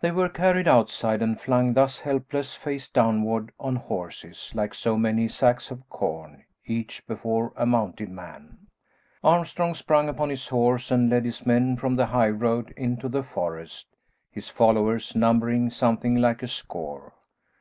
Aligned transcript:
They 0.00 0.12
were 0.12 0.28
carried 0.28 0.68
outside 0.68 1.20
and 1.20 1.40
flung 1.40 1.74
thus 1.74 1.98
helpless, 1.98 2.54
face 2.54 2.88
downward 2.88 3.50
on 3.58 3.74
horses, 3.74 4.52
like 4.54 4.74
so 4.74 4.96
many 4.96 5.26
sacks 5.26 5.72
of 5.72 5.88
corn, 5.88 6.44
each 6.64 7.04
before 7.08 7.52
a 7.56 7.66
mounted 7.66 8.10
man. 8.10 8.68
Armstrong 9.24 9.74
sprung 9.74 10.08
upon 10.08 10.28
his 10.28 10.46
horse 10.46 10.92
and 10.92 11.10
led 11.10 11.24
his 11.24 11.44
men 11.44 11.74
from 11.74 11.96
the 11.96 12.06
high 12.06 12.30
road 12.30 12.72
into 12.76 13.08
the 13.08 13.24
forest, 13.24 13.88
his 14.30 14.48
followers 14.48 15.16
numbering 15.16 15.68
something 15.68 16.14
like 16.14 16.44
a 16.44 16.46
score. 16.46 17.12